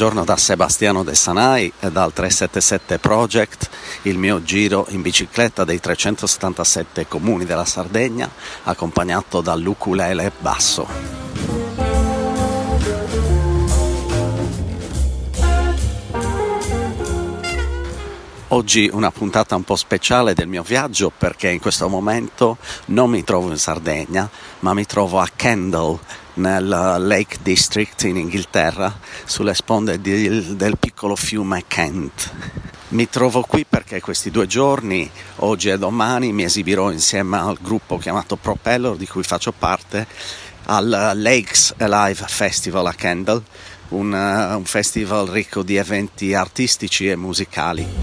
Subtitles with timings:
[0.00, 3.68] Buongiorno da Sebastiano De Sanai e dal 377 Project,
[4.04, 8.26] il mio giro in bicicletta dei 377 comuni della Sardegna,
[8.62, 11.29] accompagnato dall'ukulele basso.
[18.52, 23.22] Oggi una puntata un po' speciale del mio viaggio perché in questo momento non mi
[23.22, 24.28] trovo in Sardegna,
[24.60, 25.96] ma mi trovo a Kendall
[26.34, 32.32] nel Lake District in Inghilterra, sulle sponde di, del piccolo fiume Kent.
[32.88, 37.98] Mi trovo qui perché questi due giorni, oggi e domani, mi esibirò insieme al gruppo
[37.98, 40.08] chiamato Propeller, di cui faccio parte,
[40.64, 43.44] al Lakes Alive Festival a Kendall,
[43.90, 47.99] un, un festival ricco di eventi artistici e musicali.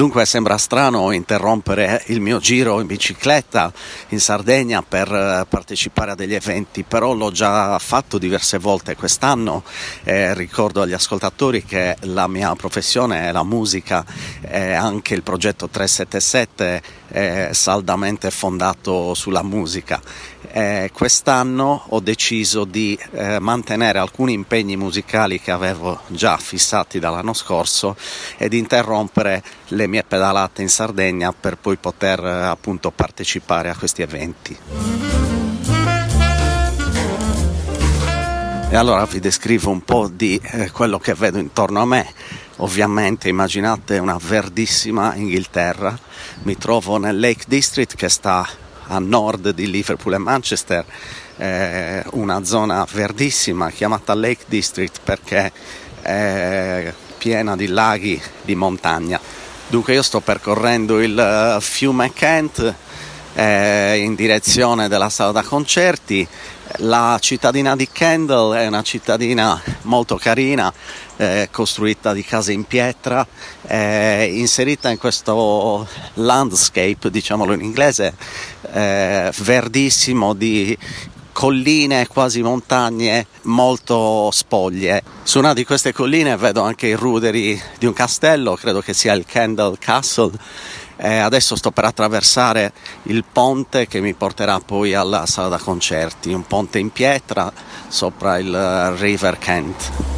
[0.00, 3.70] Dunque sembra strano interrompere il mio giro in bicicletta
[4.08, 9.62] in Sardegna per eh, partecipare a degli eventi, però l'ho già fatto diverse volte quest'anno.
[10.04, 14.02] Eh, ricordo agli ascoltatori che la mia professione è la musica
[14.40, 20.00] e anche il progetto 377 è saldamente fondato sulla musica.
[20.52, 27.34] Eh, quest'anno ho deciso di eh, mantenere alcuni impegni musicali che avevo già fissati dall'anno
[27.34, 27.96] scorso
[28.36, 33.76] e di interrompere le mie pedalate in Sardegna per poi poter eh, appunto partecipare a
[33.76, 34.58] questi eventi.
[38.72, 42.06] E allora vi descrivo un po' di eh, quello che vedo intorno a me.
[42.62, 45.98] Ovviamente immaginate una verdissima Inghilterra.
[46.42, 48.46] Mi trovo nel Lake District che sta
[48.86, 50.84] a nord di Liverpool e Manchester,
[51.38, 55.50] eh, una zona verdissima chiamata Lake District perché
[56.02, 59.18] è piena di laghi di montagna.
[59.68, 61.16] Dunque io sto percorrendo il
[61.56, 62.74] uh, fiume Kent
[63.34, 66.28] eh, in direzione della sala da concerti.
[66.82, 70.72] La cittadina di Kendall è una cittadina molto carina,
[71.18, 73.26] eh, costruita di case in pietra,
[73.66, 78.14] eh, inserita in questo landscape, diciamolo in inglese,
[78.72, 80.76] eh, verdissimo di
[81.32, 85.02] colline, quasi montagne molto spoglie.
[85.22, 89.12] Su una di queste colline vedo anche i ruderi di un castello, credo che sia
[89.12, 90.32] il Kendall Castle.
[91.02, 92.72] Eh, adesso sto per attraversare
[93.04, 97.50] il ponte che mi porterà poi alla sala da concerti, un ponte in pietra
[97.88, 100.09] sopra il River Kent.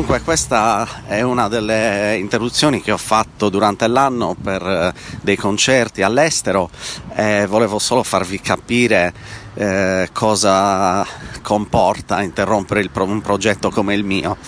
[0.00, 6.00] Dunque questa è una delle interruzioni che ho fatto durante l'anno per eh, dei concerti
[6.00, 6.70] all'estero
[7.12, 9.12] e volevo solo farvi capire
[9.52, 11.06] eh, cosa
[11.42, 14.38] comporta interrompere pro- un progetto come il mio.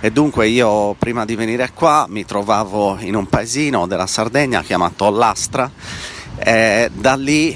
[0.00, 5.10] E dunque io prima di venire qua mi trovavo in un paesino della Sardegna chiamato
[5.10, 5.70] Lastra
[6.38, 7.54] e da lì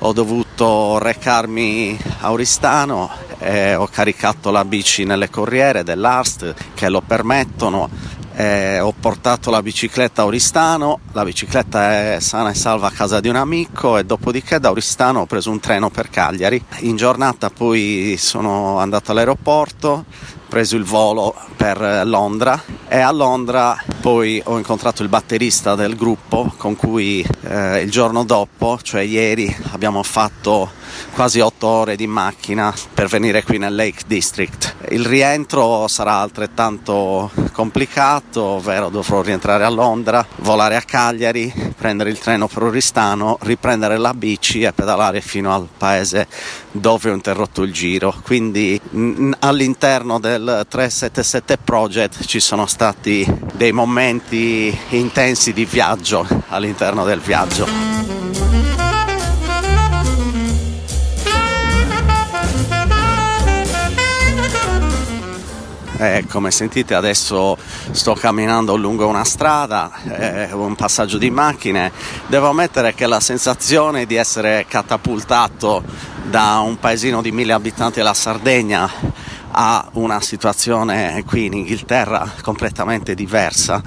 [0.00, 7.00] ho dovuto recarmi a Oristano eh, ho caricato la bici nelle corriere dell'Arst che lo
[7.00, 7.88] permettono,
[8.34, 13.20] eh, ho portato la bicicletta a Oristano, la bicicletta è sana e salva a casa
[13.20, 16.62] di un amico e dopodiché da Oristano ho preso un treno per Cagliari.
[16.80, 20.04] In giornata poi sono andato all'aeroporto,
[20.48, 26.52] preso il volo per Londra e a Londra poi ho incontrato il batterista del gruppo
[26.56, 30.70] con cui eh, il giorno dopo, cioè ieri, abbiamo fatto
[31.12, 34.76] quasi otto ore di macchina per venire qui nel Lake District.
[34.90, 42.18] Il rientro sarà altrettanto complicato, ovvero dovrò rientrare a Londra, volare a Cagliari, prendere il
[42.18, 46.26] treno per Oristano, riprendere la bici e pedalare fino al paese
[46.70, 48.14] dove ho interrotto il giro.
[48.22, 48.80] Quindi
[49.40, 58.25] all'interno del 377 Project ci sono stati dei momenti intensi di viaggio all'interno del viaggio.
[65.98, 67.56] Eh, come sentite adesso
[67.90, 71.90] sto camminando lungo una strada, eh, un passaggio di macchine.
[72.26, 75.82] Devo ammettere che la sensazione di essere catapultato
[76.24, 78.90] da un paesino di mille abitanti alla Sardegna
[79.58, 83.80] a una situazione qui in Inghilterra completamente diversa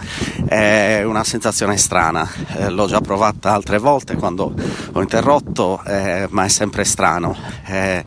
[0.47, 4.51] è una sensazione strana eh, l'ho già provata altre volte quando
[4.93, 8.03] ho interrotto eh, ma è sempre strano è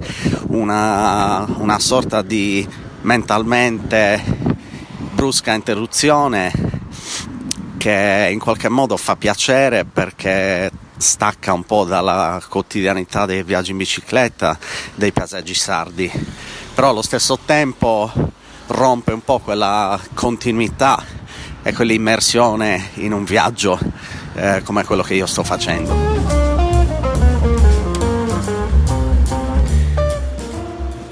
[0.48, 2.66] una, una sorta di
[3.02, 4.22] mentalmente
[5.12, 6.52] brusca interruzione
[7.76, 13.76] che in qualche modo fa piacere perché stacca un po' dalla quotidianità dei viaggi in
[13.76, 14.56] bicicletta,
[14.94, 16.10] dei paesaggi sardi,
[16.74, 18.10] però allo stesso tempo
[18.68, 21.04] rompe un po' quella continuità
[21.62, 23.78] e quell'immersione in un viaggio
[24.34, 26.41] eh, come quello che io sto facendo.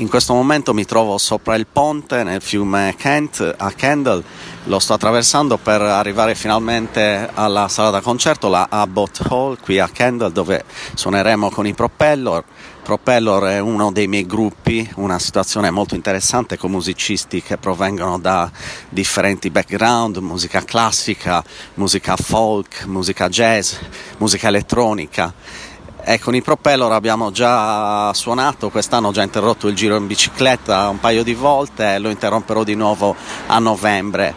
[0.01, 4.25] In questo momento mi trovo sopra il ponte nel fiume Kent a Kendall,
[4.65, 9.91] lo sto attraversando per arrivare finalmente alla sala da concerto, la Abbott Hall qui a
[9.91, 10.65] Kendall dove
[10.95, 12.43] suoneremo con i Propeller.
[12.83, 18.51] Propeller è uno dei miei gruppi, una situazione molto interessante con musicisti che provengono da
[18.89, 21.45] differenti background, musica classica,
[21.75, 23.75] musica folk, musica jazz,
[24.17, 25.69] musica elettronica
[26.05, 30.89] e con i Propeller abbiamo già suonato, quest'anno ho già interrotto il giro in bicicletta
[30.89, 33.15] un paio di volte e lo interromperò di nuovo
[33.47, 34.35] a novembre.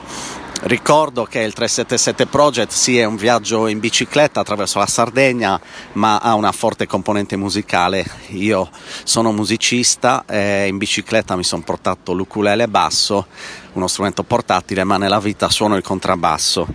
[0.66, 5.60] Ricordo che il 377 Project sì è un viaggio in bicicletta attraverso la Sardegna,
[5.94, 8.06] ma ha una forte componente musicale.
[8.30, 8.70] Io
[9.04, 13.28] sono musicista e in bicicletta mi sono portato l'ukulele basso,
[13.74, 16.66] uno strumento portatile, ma nella vita suono il contrabbasso.